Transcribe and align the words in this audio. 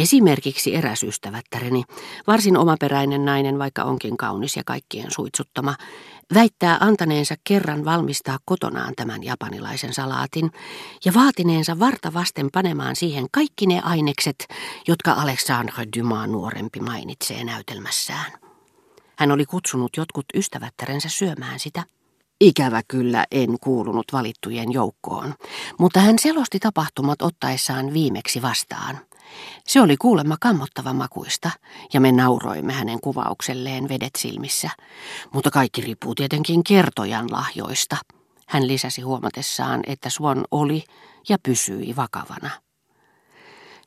Esimerkiksi 0.00 0.74
eräs 0.74 1.02
ystävättäreni, 1.02 1.84
varsin 2.26 2.56
omaperäinen 2.56 3.24
nainen, 3.24 3.58
vaikka 3.58 3.84
onkin 3.84 4.16
kaunis 4.16 4.56
ja 4.56 4.62
kaikkien 4.66 5.10
suitsuttama, 5.10 5.76
väittää 6.34 6.76
antaneensa 6.80 7.34
kerran 7.44 7.84
valmistaa 7.84 8.38
kotonaan 8.44 8.94
tämän 8.96 9.24
japanilaisen 9.24 9.94
salaatin 9.94 10.50
ja 11.04 11.14
vaatineensa 11.14 11.78
varta 11.78 12.12
vasten 12.12 12.48
panemaan 12.52 12.96
siihen 12.96 13.26
kaikki 13.32 13.66
ne 13.66 13.80
ainekset, 13.84 14.46
jotka 14.88 15.12
Alexandre 15.12 15.86
Dumas 15.98 16.28
nuorempi 16.28 16.80
mainitsee 16.80 17.44
näytelmässään. 17.44 18.32
Hän 19.18 19.30
oli 19.30 19.46
kutsunut 19.46 19.90
jotkut 19.96 20.26
ystävättärensä 20.34 21.08
syömään 21.08 21.60
sitä. 21.60 21.82
Ikävä 22.40 22.82
kyllä 22.88 23.26
en 23.30 23.56
kuulunut 23.60 24.06
valittujen 24.12 24.72
joukkoon, 24.72 25.34
mutta 25.78 26.00
hän 26.00 26.18
selosti 26.18 26.58
tapahtumat 26.58 27.22
ottaessaan 27.22 27.92
viimeksi 27.94 28.42
vastaan. 28.42 29.09
Se 29.66 29.80
oli 29.80 29.96
kuulemma 29.96 30.36
kammottava 30.40 30.92
makuista, 30.92 31.50
ja 31.92 32.00
me 32.00 32.12
nauroimme 32.12 32.72
hänen 32.72 33.00
kuvaukselleen 33.00 33.88
vedet 33.88 34.16
silmissä. 34.18 34.70
Mutta 35.34 35.50
kaikki 35.50 35.80
riippuu 35.80 36.14
tietenkin 36.14 36.64
kertojan 36.64 37.26
lahjoista. 37.30 37.96
Hän 38.46 38.68
lisäsi 38.68 39.02
huomatessaan, 39.02 39.80
että 39.86 40.10
Suon 40.10 40.44
oli 40.50 40.84
ja 41.28 41.38
pysyi 41.42 41.96
vakavana. 41.96 42.50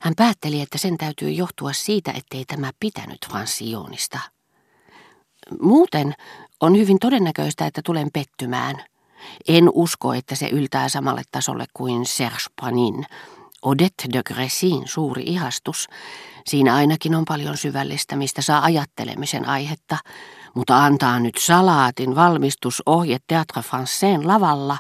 Hän 0.02 0.14
päätteli, 0.18 0.62
että 0.62 0.78
sen 0.78 0.98
täytyy 0.98 1.32
johtua 1.32 1.74
siitä, 1.74 2.12
ettei 2.12 2.46
tämä 2.46 2.72
pitänyt 2.80 3.28
Franssionista. 3.30 4.20
Muuten 5.62 6.14
on 6.60 6.78
hyvin 6.78 7.00
todennäköistä, 7.00 7.66
että 7.66 7.82
tulen 7.86 8.10
pettymään. 8.14 8.84
En 9.48 9.70
usko, 9.74 10.14
että 10.14 10.36
se 10.36 10.48
yltää 10.48 10.90
samalle 10.90 11.22
tasolle 11.32 11.66
kuin 11.74 12.06
Serge 12.06 12.38
Panin, 12.62 13.06
Odette 13.64 14.04
de 14.14 14.22
Gressin 14.26 14.88
suuri 14.88 15.24
ihastus. 15.26 15.88
Siinä 16.46 16.76
ainakin 16.76 17.16
on 17.16 17.26
paljon 17.26 17.58
syvällistä, 17.58 18.16
mistä 18.16 18.42
saa 18.42 18.64
ajattelemisen 18.64 19.50
aihetta, 19.50 19.98
mutta 20.56 20.84
antaa 20.86 21.20
nyt 21.20 21.38
salaatin 21.40 22.16
valmistusohje 22.16 23.18
Teatre 23.28 23.62
Françaisen 23.62 24.28
lavalla, 24.28 24.78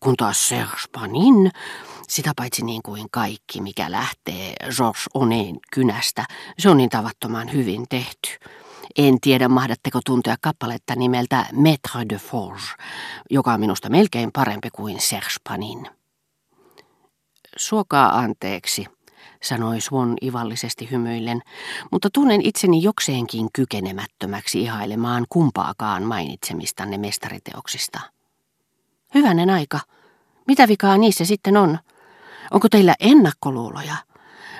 kun 0.00 0.16
taas 0.16 0.48
Serge 0.48 0.82
Panin, 0.92 1.50
sitä 2.08 2.32
paitsi 2.36 2.64
niin 2.64 2.82
kuin 2.82 3.06
kaikki, 3.10 3.60
mikä 3.60 3.90
lähtee 3.90 4.54
Georges 4.76 5.04
Oneen 5.14 5.56
kynästä, 5.72 6.24
se 6.58 6.70
on 6.70 6.76
niin 6.76 6.90
tavattoman 6.90 7.52
hyvin 7.52 7.84
tehty. 7.88 8.28
En 8.96 9.20
tiedä, 9.20 9.48
mahdatteko 9.48 10.00
tuntea 10.06 10.36
kappaletta 10.40 10.94
nimeltä 10.96 11.46
Maître 11.52 12.08
de 12.08 12.16
Forge, 12.16 12.62
joka 13.30 13.52
on 13.52 13.60
minusta 13.60 13.88
melkein 13.90 14.32
parempi 14.32 14.68
kuin 14.70 15.00
Serge 15.00 15.34
Panin. 15.48 16.03
Suokaa 17.56 18.18
anteeksi, 18.18 18.86
sanoi 19.42 19.80
Swan 19.80 20.16
ivallisesti 20.22 20.90
hymyillen, 20.90 21.42
mutta 21.92 22.08
tunnen 22.12 22.40
itseni 22.46 22.82
jokseenkin 22.82 23.48
kykenemättömäksi 23.52 24.62
ihailemaan 24.62 25.26
kumpaakaan 25.28 26.02
mainitsemistanne 26.02 26.98
mestariteoksista. 26.98 28.00
Hyvänen 29.14 29.50
aika. 29.50 29.80
Mitä 30.46 30.68
vikaa 30.68 30.96
niissä 30.96 31.24
sitten 31.24 31.56
on? 31.56 31.78
Onko 32.50 32.68
teillä 32.68 32.94
ennakkoluuloja? 33.00 33.96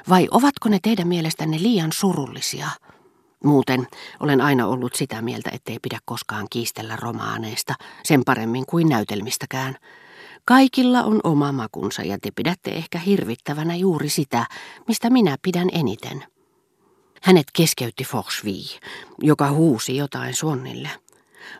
Vai 0.09 0.28
ovatko 0.31 0.69
ne 0.69 0.78
teidän 0.83 1.09
mielestänne 1.09 1.62
liian 1.62 1.92
surullisia? 1.92 2.69
Muuten 3.45 3.87
olen 4.20 4.41
aina 4.41 4.67
ollut 4.67 4.95
sitä 4.95 5.22
mieltä, 5.22 5.50
ettei 5.53 5.78
pidä 5.83 5.98
koskaan 6.05 6.47
kiistellä 6.50 6.97
romaaneista, 6.97 7.75
sen 8.05 8.22
paremmin 8.25 8.67
kuin 8.67 8.89
näytelmistäkään. 8.89 9.77
Kaikilla 10.47 11.03
on 11.03 11.20
oma 11.25 11.53
makunsa 11.53 12.03
ja 12.03 12.19
te 12.23 12.31
pidätte 12.31 12.70
ehkä 12.70 12.98
hirvittävänä 12.98 13.77
juuri 13.77 14.09
sitä, 14.09 14.47
mistä 14.89 15.11
minä 15.11 15.37
pidän 15.42 15.69
eniten. 15.73 16.25
Hänet 17.23 17.47
keskeytti 17.53 18.05
Forcheville, 18.05 18.81
joka 19.19 19.50
huusi 19.50 19.97
jotain 19.97 20.34
Suonnille. 20.34 20.91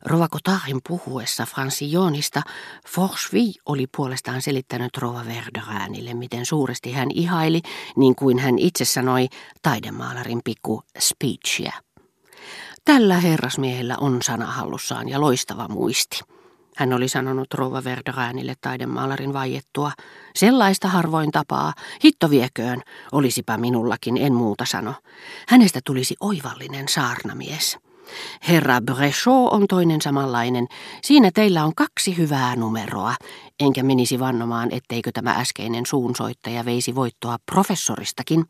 Rova 0.05 0.29
Kotarin 0.29 0.81
puhuessa 0.89 1.47
Fransillonista, 1.47 2.43
Forcheville 2.89 3.53
oli 3.67 3.87
puolestaan 3.97 4.43
selittänyt 4.43 4.99
Rova 4.99 5.25
Verderäänille, 5.27 6.15
miten 6.15 6.47
suuresti 6.47 6.93
hän 6.93 7.09
ihaili, 7.11 7.61
niin 7.97 8.15
kuin 8.15 8.39
hän 8.39 8.59
itse 8.59 8.84
sanoi, 8.84 9.28
taidemaalarin 9.62 10.41
pikku 10.44 10.83
speechia. 10.99 11.73
Tällä 12.84 13.17
herrasmiehellä 13.17 13.97
on 14.00 14.23
sanahallussaan 14.23 15.09
ja 15.09 15.21
loistava 15.21 15.69
muisti. 15.69 16.34
Hän 16.77 16.93
oli 16.93 17.09
sanonut 17.09 17.55
Rova 17.55 17.85
Verderäänille 17.85 18.55
taidemaalarin 18.61 19.33
vaiettua. 19.33 19.93
Sellaista 20.35 20.89
harvoin 20.89 21.31
tapaa, 21.31 21.73
hitto 22.05 22.31
vieköön, 22.31 22.83
olisipa 23.12 23.57
minullakin, 23.57 24.17
en 24.17 24.35
muuta 24.35 24.65
sano. 24.65 24.95
Hänestä 25.49 25.81
tulisi 25.85 26.15
oivallinen 26.21 26.89
saarnamies. 26.89 27.79
Herra 28.49 28.81
Brechot 28.81 29.53
on 29.53 29.67
toinen 29.69 30.03
samanlainen. 30.03 30.67
Siinä 31.03 31.31
teillä 31.35 31.65
on 31.65 31.75
kaksi 31.75 32.17
hyvää 32.17 32.57
numeroa, 32.57 33.15
enkä 33.61 33.83
menisi 33.83 34.19
vannomaan, 34.19 34.69
etteikö 34.73 35.11
tämä 35.12 35.31
äskeinen 35.31 35.87
suunsoittaja 35.87 36.65
veisi 36.65 36.95
voittoa 36.95 37.37
professoristakin. 37.53 38.45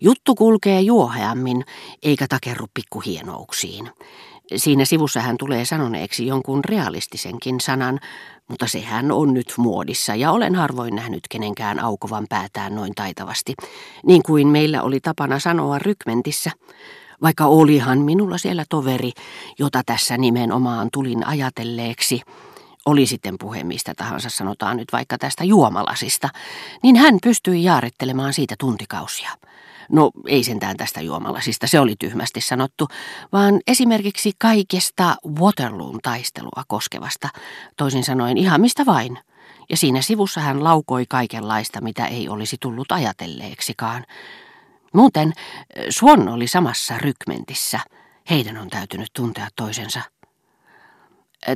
Juttu 0.00 0.34
kulkee 0.34 0.80
juoheammin, 0.80 1.64
eikä 2.02 2.26
takerru 2.28 2.66
pikkuhienouksiin. 2.74 3.90
Siinä 4.56 4.84
sivussa 4.84 5.20
hän 5.20 5.36
tulee 5.38 5.64
sanoneeksi 5.64 6.26
jonkun 6.26 6.64
realistisenkin 6.64 7.60
sanan, 7.60 8.00
mutta 8.48 8.66
sehän 8.66 9.12
on 9.12 9.34
nyt 9.34 9.54
muodissa 9.56 10.14
ja 10.14 10.32
olen 10.32 10.54
harvoin 10.54 10.94
nähnyt 10.94 11.20
kenenkään 11.30 11.80
aukovan 11.80 12.26
päätään 12.28 12.74
noin 12.74 12.94
taitavasti, 12.94 13.54
niin 14.06 14.22
kuin 14.22 14.48
meillä 14.48 14.82
oli 14.82 15.00
tapana 15.00 15.38
sanoa 15.38 15.78
rykmentissä. 15.78 16.50
Vaikka 17.22 17.46
olihan 17.46 17.98
minulla 17.98 18.38
siellä 18.38 18.64
toveri, 18.68 19.12
jota 19.58 19.82
tässä 19.86 20.18
nimenomaan 20.18 20.88
tulin 20.92 21.26
ajatelleeksi, 21.26 22.20
oli 22.86 23.06
sitten 23.06 23.34
puhe 23.40 23.64
mistä 23.64 23.94
tahansa, 23.94 24.30
sanotaan 24.30 24.76
nyt 24.76 24.92
vaikka 24.92 25.18
tästä 25.18 25.44
juomalasista, 25.44 26.28
niin 26.82 26.96
hän 26.96 27.18
pystyi 27.22 27.64
jaarittelemaan 27.64 28.32
siitä 28.32 28.54
tuntikausia. 28.58 29.30
No 29.92 30.10
ei 30.26 30.44
sentään 30.44 30.76
tästä 30.76 31.00
juomalasista, 31.00 31.66
se 31.66 31.80
oli 31.80 31.94
tyhmästi 31.98 32.40
sanottu, 32.40 32.88
vaan 33.32 33.60
esimerkiksi 33.66 34.32
kaikesta 34.38 35.16
Waterloon 35.40 35.98
taistelua 36.02 36.64
koskevasta, 36.68 37.28
toisin 37.76 38.04
sanoen 38.04 38.38
ihan 38.38 38.60
mistä 38.60 38.86
vain. 38.86 39.18
Ja 39.70 39.76
siinä 39.76 40.02
sivussa 40.02 40.40
hän 40.40 40.64
laukoi 40.64 41.04
kaikenlaista, 41.08 41.80
mitä 41.80 42.06
ei 42.06 42.28
olisi 42.28 42.56
tullut 42.60 42.92
ajatelleeksikaan. 42.92 44.04
Muuten 44.94 45.32
Swan 45.90 46.28
oli 46.28 46.46
samassa 46.46 46.98
rykmentissä. 46.98 47.80
Heidän 48.30 48.56
on 48.56 48.70
täytynyt 48.70 49.08
tuntea 49.12 49.48
toisensa. 49.56 50.00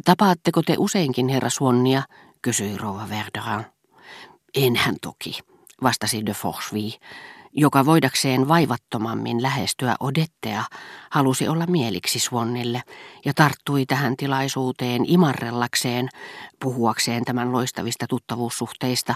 Tapaatteko 0.04 0.62
te 0.62 0.74
useinkin 0.78 1.28
herra 1.28 1.50
Swannia, 1.50 2.02
kysyi 2.42 2.76
rouva 2.76 3.08
Verderan. 3.08 3.66
Enhän 4.54 4.96
toki, 5.02 5.38
vastasi 5.82 6.26
de 6.26 6.32
Forcheville 6.32 6.98
joka 7.54 7.86
voidakseen 7.86 8.48
vaivattomammin 8.48 9.42
lähestyä 9.42 9.94
Odettea, 10.00 10.64
halusi 11.10 11.48
olla 11.48 11.66
mieliksi 11.66 12.18
Swannille 12.18 12.82
ja 13.24 13.34
tarttui 13.34 13.86
tähän 13.86 14.16
tilaisuuteen 14.16 15.04
imarrellakseen, 15.06 16.08
puhuakseen 16.60 17.24
tämän 17.24 17.52
loistavista 17.52 18.06
tuttavuussuhteista, 18.08 19.14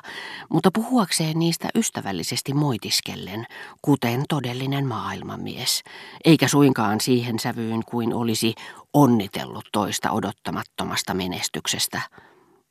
mutta 0.50 0.70
puhuakseen 0.74 1.38
niistä 1.38 1.68
ystävällisesti 1.74 2.54
moitiskellen, 2.54 3.46
kuten 3.82 4.24
todellinen 4.28 4.86
maailmanmies, 4.86 5.82
eikä 6.24 6.48
suinkaan 6.48 7.00
siihen 7.00 7.38
sävyyn 7.38 7.84
kuin 7.84 8.14
olisi 8.14 8.54
onnitellut 8.92 9.68
toista 9.72 10.10
odottamattomasta 10.10 11.14
menestyksestä. 11.14 12.00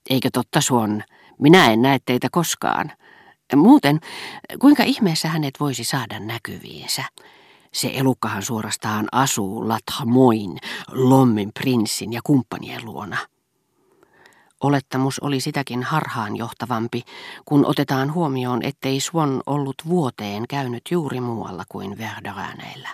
Eikö 0.10 0.30
totta 0.34 0.62
Swan, 0.62 1.04
minä 1.40 1.72
en 1.72 1.82
näe 1.82 2.00
teitä 2.06 2.28
koskaan. 2.32 2.92
Muuten, 3.56 4.00
kuinka 4.60 4.84
ihmeessä 4.84 5.28
hänet 5.28 5.60
voisi 5.60 5.84
saada 5.84 6.20
näkyviinsä? 6.20 7.04
Se 7.74 7.92
elukkahan 7.94 8.44
suorastaan 8.44 9.08
asuu 9.12 9.68
Lathamoin, 9.68 10.58
Lommin 10.92 11.52
prinssin 11.54 12.14
ja 12.14 12.22
kumppanien 12.24 12.86
luona. 12.86 13.18
Olettamus 14.64 15.20
oli 15.20 15.40
sitäkin 15.40 15.84
harhaanjohtavampi, 15.84 17.04
kun 17.46 17.66
otetaan 17.66 18.14
huomioon, 18.14 18.64
ettei 18.64 19.00
Swan 19.00 19.42
ollut 19.46 19.76
vuoteen 19.88 20.48
käynyt 20.50 20.84
juuri 20.92 21.22
muualla 21.22 21.64
kuin 21.70 21.98
Verderäneillä. 21.98 22.90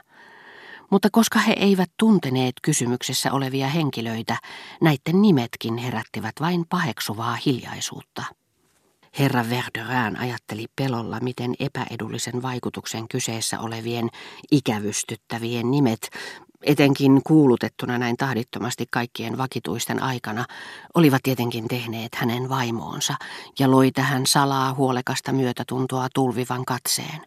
Mutta 0.89 1.09
koska 1.11 1.39
he 1.39 1.53
eivät 1.53 1.91
tunteneet 1.99 2.53
kysymyksessä 2.61 3.31
olevia 3.31 3.67
henkilöitä, 3.67 4.37
näiden 4.81 5.21
nimetkin 5.21 5.77
herättivät 5.77 6.35
vain 6.41 6.65
paheksuvaa 6.69 7.37
hiljaisuutta. 7.45 8.23
Herra 9.19 9.45
Verderään 9.49 10.19
ajatteli 10.19 10.65
pelolla, 10.75 11.19
miten 11.19 11.53
epäedullisen 11.59 12.41
vaikutuksen 12.41 13.07
kyseessä 13.07 13.59
olevien 13.59 14.09
ikävystyttävien 14.51 15.71
nimet, 15.71 16.09
etenkin 16.61 17.21
kuulutettuna 17.23 17.97
näin 17.97 18.17
tahdittomasti 18.17 18.85
kaikkien 18.91 19.37
vakituisten 19.37 20.03
aikana, 20.03 20.45
olivat 20.93 21.23
tietenkin 21.23 21.67
tehneet 21.67 22.15
hänen 22.15 22.49
vaimoonsa 22.49 23.15
ja 23.59 23.71
loi 23.71 23.91
tähän 23.91 24.25
salaa 24.25 24.73
huolekasta 24.73 25.31
myötätuntoa 25.31 26.07
tulvivan 26.15 26.65
katseen. 26.65 27.21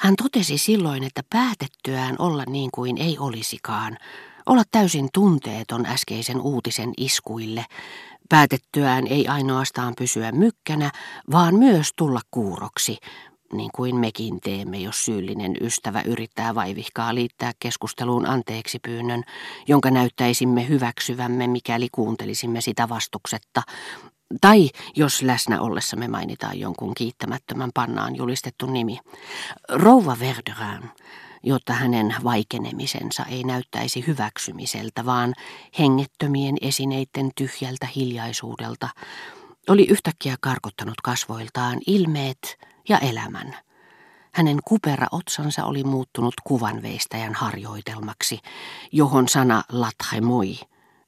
Hän 0.00 0.16
totesi 0.16 0.58
silloin, 0.58 1.04
että 1.04 1.22
päätettyään 1.30 2.16
olla 2.18 2.44
niin 2.46 2.70
kuin 2.74 2.98
ei 2.98 3.18
olisikaan, 3.18 3.98
olla 4.46 4.62
täysin 4.70 5.08
tunteeton 5.14 5.86
äskeisen 5.86 6.40
uutisen 6.40 6.92
iskuille, 6.96 7.64
päätettyään 8.28 9.06
ei 9.06 9.28
ainoastaan 9.28 9.94
pysyä 9.98 10.32
mykkänä, 10.32 10.90
vaan 11.32 11.54
myös 11.54 11.92
tulla 11.96 12.20
kuuroksi, 12.30 12.98
niin 13.52 13.70
kuin 13.74 13.96
mekin 13.96 14.40
teemme, 14.40 14.78
jos 14.78 15.04
syyllinen 15.04 15.56
ystävä 15.60 16.02
yrittää 16.02 16.54
vaivihkaa 16.54 17.14
liittää 17.14 17.52
keskusteluun 17.58 18.26
anteeksi 18.26 18.78
pyynnön, 18.78 19.22
jonka 19.68 19.90
näyttäisimme 19.90 20.68
hyväksyvämme, 20.68 21.46
mikäli 21.46 21.88
kuuntelisimme 21.92 22.60
sitä 22.60 22.88
vastuksetta, 22.88 23.62
tai 24.40 24.70
jos 24.96 25.22
läsnä 25.22 25.60
ollessamme 25.60 26.08
mainitaan 26.08 26.58
jonkun 26.58 26.94
kiittämättömän 26.94 27.70
pannaan 27.74 28.16
julistettu 28.16 28.66
nimi. 28.66 28.98
Rouva 29.68 30.16
Verderin, 30.18 30.90
jotta 31.44 31.72
hänen 31.72 32.14
vaikenemisensa 32.24 33.24
ei 33.24 33.44
näyttäisi 33.44 34.06
hyväksymiseltä, 34.06 35.06
vaan 35.06 35.34
hengettömien 35.78 36.56
esineiden 36.60 37.30
tyhjältä 37.36 37.88
hiljaisuudelta, 37.96 38.88
oli 39.68 39.84
yhtäkkiä 39.84 40.36
karkottanut 40.40 41.00
kasvoiltaan 41.02 41.78
ilmeet 41.86 42.58
ja 42.88 42.98
elämän. 42.98 43.56
Hänen 44.32 44.58
kupera 44.64 45.06
otsansa 45.12 45.64
oli 45.64 45.84
muuttunut 45.84 46.34
kuvanveistäjän 46.44 47.34
harjoitelmaksi, 47.34 48.38
johon 48.92 49.28
sana 49.28 49.62
latremoi, 49.72 50.54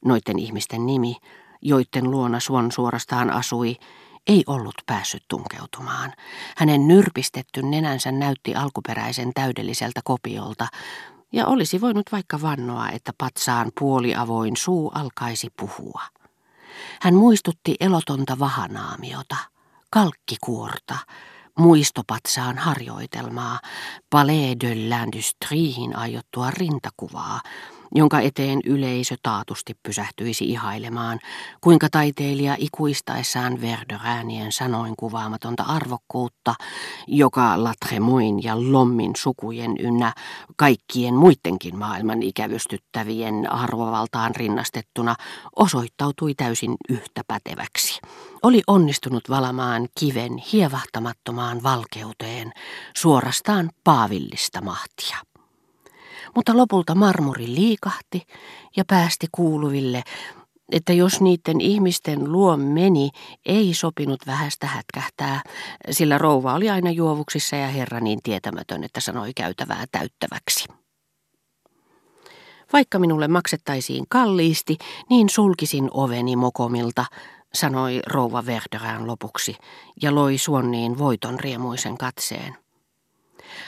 noiden 0.05 0.38
ihmisten 0.38 0.87
nimi, 0.87 1.17
joiden 1.62 2.11
luona 2.11 2.41
Suon 2.41 2.73
suorastaan 2.73 3.31
asui, 3.31 3.77
ei 4.26 4.44
ollut 4.46 4.75
päässyt 4.87 5.23
tunkeutumaan. 5.28 6.12
Hänen 6.56 6.88
nyrpistetty 6.88 7.62
nenänsä 7.62 8.12
näytti 8.12 8.55
alkuperäisen 8.55 9.31
täydelliseltä 9.34 10.00
kopiolta, 10.05 10.67
ja 11.32 11.46
olisi 11.46 11.81
voinut 11.81 12.12
vaikka 12.12 12.43
vannoa, 12.43 12.90
että 12.90 13.12
patsaan 13.19 13.73
puoliavoin 13.81 14.56
suu 14.56 14.93
alkaisi 14.94 15.49
puhua. 15.61 16.02
Hän 17.00 17.14
muistutti 17.14 17.76
elotonta 17.81 18.38
vahanaamiota, 18.38 19.37
kalkkikuorta, 19.90 20.99
muistopatsaan 21.58 22.58
harjoitelmaa, 22.58 23.61
Palais 24.11 24.56
de 24.61 24.75
l'Industriehin 24.75 25.96
aiottua 25.96 26.50
rintakuvaa, 26.50 27.40
jonka 27.94 28.21
eteen 28.21 28.61
yleisö 28.65 29.17
taatusti 29.23 29.77
pysähtyisi 29.83 30.44
ihailemaan, 30.44 31.19
kuinka 31.61 31.88
taiteilija 31.91 32.56
ikuistaessaan 32.59 33.61
Verderäänien 33.61 34.53
sanoin 34.53 34.94
kuvaamatonta 34.97 35.62
arvokkuutta, 35.62 36.55
joka 37.06 37.65
Latremoin 37.65 38.43
ja 38.43 38.73
Lommin 38.73 39.12
sukujen 39.17 39.77
ynnä 39.79 40.12
kaikkien 40.56 41.15
muidenkin 41.15 41.79
maailman 41.79 42.23
ikävystyttävien 42.23 43.53
arvovaltaan 43.53 44.37
rinnastettuna 44.37 45.17
osoittautui 45.56 46.35
täysin 46.35 46.75
yhtä 46.88 47.23
päteväksi. 47.27 48.00
Oli 48.43 48.62
onnistunut 48.67 49.31
valamaan 49.31 49.88
kiven 49.99 50.37
hievahtamattomaan 50.53 51.62
valkeuteen, 51.62 52.53
suorastaan 52.97 53.71
paavillista 53.85 54.61
mahtia 54.61 55.36
mutta 56.37 56.56
lopulta 56.56 56.94
marmori 56.94 57.47
liikahti 57.47 58.23
ja 58.77 58.85
päästi 58.85 59.27
kuuluville, 59.33 60.03
että 60.73 60.93
jos 60.93 61.21
niiden 61.21 61.61
ihmisten 61.61 62.33
luo 62.33 62.56
meni, 62.56 63.11
ei 63.47 63.75
sopinut 63.75 64.27
vähästä 64.27 64.67
hätkähtää, 64.67 65.43
sillä 65.91 66.19
rouva 66.19 66.55
oli 66.55 66.71
aina 66.71 66.91
juovuksissa 66.91 67.56
ja 67.56 67.69
herra 67.69 68.00
niin 68.00 68.19
tietämätön, 68.23 68.85
että 68.85 69.00
sanoi 69.00 69.33
käytävää 69.37 69.85
täyttäväksi. 69.93 70.69
Vaikka 72.73 72.99
minulle 72.99 73.29
maksettaisiin 73.29 74.05
kalliisti, 74.09 74.79
niin 75.11 75.29
sulkisin 75.29 75.88
oveni 75.91 76.37
mokomilta, 76.37 77.05
sanoi 77.55 78.00
rouva 78.06 78.47
Verderään 78.47 79.06
lopuksi 79.06 79.56
ja 80.03 80.15
loi 80.15 80.38
suonniin 80.38 80.99
voiton 80.99 81.41
riemuisen 81.41 81.99
katseen. 81.99 82.65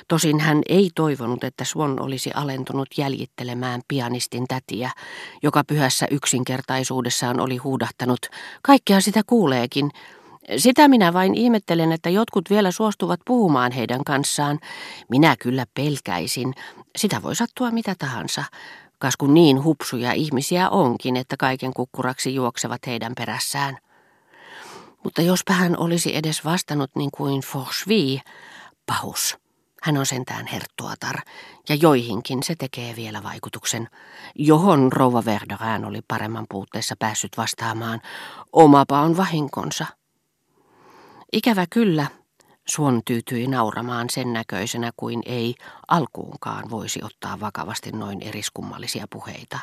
Tosin 0.09 0.41
hän 0.41 0.63
ei 0.69 0.91
toivonut, 0.95 1.45
että 1.45 1.65
Swan 1.65 2.01
olisi 2.01 2.31
alentunut 2.35 2.89
jäljittelemään 2.97 3.81
pianistin 3.89 4.45
tätiä, 4.49 4.91
joka 5.43 5.65
pyhässä 5.65 6.07
yksinkertaisuudessaan 6.11 7.41
oli 7.41 7.57
huudahtanut. 7.57 8.19
Kaikkea 8.63 9.01
sitä 9.01 9.21
kuuleekin. 9.27 9.91
Sitä 10.57 10.89
minä 10.89 11.13
vain 11.13 11.35
ihmettelen, 11.35 11.93
että 11.93 12.11
jotkut 12.11 12.51
vielä 12.51 12.71
suostuvat 12.71 13.21
puhumaan 13.27 13.73
heidän 13.73 14.05
kanssaan. 14.05 14.59
Minä 15.11 15.37
kyllä 15.39 15.67
pelkäisin. 15.75 16.55
Sitä 16.97 17.23
voi 17.23 17.37
sattua 17.37 17.71
mitä 17.71 17.95
tahansa. 17.99 18.45
Kas 18.99 19.17
kun 19.17 19.35
niin 19.35 19.65
hupsuja 19.65 20.13
ihmisiä 20.13 20.69
onkin, 20.69 21.17
että 21.17 21.37
kaiken 21.37 21.73
kukkuraksi 21.75 22.35
juoksevat 22.35 22.87
heidän 22.87 23.13
perässään. 23.17 23.79
Mutta 25.05 25.23
jospa 25.23 25.53
hän 25.53 25.79
olisi 25.79 26.17
edes 26.17 26.45
vastannut 26.45 26.91
niin 26.97 27.11
kuin 27.11 27.41
Forsvi, 27.41 28.21
pahus. 28.87 29.39
Hän 29.83 29.97
on 29.97 30.07
sentään 30.07 30.47
herttuatar, 30.47 31.17
ja 31.69 31.75
joihinkin 31.75 32.43
se 32.43 32.55
tekee 32.55 32.97
vielä 32.97 33.23
vaikutuksen, 33.23 33.89
johon 34.35 34.93
rouva 34.93 35.25
Verderään 35.25 35.85
oli 35.85 36.01
paremman 36.09 36.47
puutteessa 36.51 36.95
päässyt 36.99 37.37
vastaamaan. 37.37 38.01
Omapa 38.53 39.01
on 39.01 39.17
vahinkonsa. 39.17 39.87
Ikävä 41.33 41.67
kyllä, 41.71 42.07
Suon 42.69 43.03
tyytyi 43.05 43.47
nauramaan 43.47 44.07
sen 44.11 44.33
näköisenä 44.33 44.91
kuin 44.97 45.23
ei 45.27 45.55
alkuunkaan 45.89 46.71
voisi 46.71 47.01
ottaa 47.03 47.41
vakavasti 47.41 47.93
noin 47.93 48.23
eriskummallisia 48.23 49.07
puheita. 49.11 49.57